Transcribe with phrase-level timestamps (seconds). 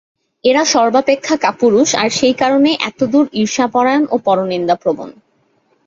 [0.43, 5.09] এরা সর্বপেক্ষা কাপুরুষ আর সেই কারণেই এতদূর ঈর্ষাপরায়ণ ও পরনিন্দাপ্রবণ।